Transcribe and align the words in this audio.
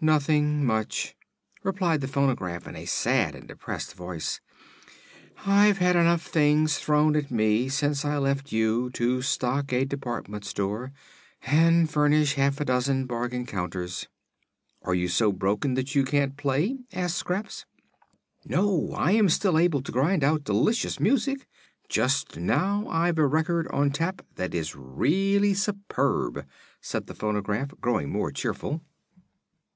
"Nothing 0.00 0.64
much," 0.64 1.16
replied 1.62 2.00
the 2.00 2.08
phonograph 2.08 2.66
in 2.66 2.74
a 2.74 2.86
sad 2.86 3.36
and 3.36 3.46
depressed 3.46 3.94
voice. 3.94 4.40
"I've 5.46 5.78
had 5.78 5.94
enough 5.94 6.22
things 6.26 6.78
thrown 6.78 7.14
at 7.14 7.30
me, 7.30 7.68
since 7.68 8.04
I 8.04 8.16
left 8.18 8.50
you, 8.50 8.90
to 8.90 9.22
stock 9.22 9.72
a 9.72 9.84
department 9.84 10.44
store 10.44 10.92
and 11.42 11.88
furnish 11.88 12.34
half 12.34 12.60
a 12.60 12.64
dozen 12.64 13.06
bargain 13.06 13.46
counters." 13.46 14.08
"Are 14.82 14.94
you 14.94 15.06
so 15.06 15.32
broken 15.32 15.72
up 15.72 15.76
that 15.76 15.94
you 15.96 16.04
can't 16.04 16.36
play?" 16.36 16.78
asked 16.92 17.16
Scraps. 17.18 17.64
"No; 18.44 18.92
I 18.96 19.24
still 19.28 19.56
am 19.56 19.62
able 19.62 19.82
to 19.82 19.92
grind 19.92 20.24
out 20.24 20.44
delicious 20.44 20.98
music. 20.98 21.46
Just 21.88 22.36
now 22.36 22.88
I've 22.88 23.18
a 23.18 23.26
record 23.26 23.68
on 23.68 23.90
tap 23.90 24.22
that 24.36 24.54
is 24.54 24.74
really 24.74 25.54
superb," 25.54 26.44
said 26.80 27.06
the 27.06 27.14
phonograph, 27.14 27.70
growing 27.80 28.10
more 28.10 28.30
cheerful. 28.32 28.82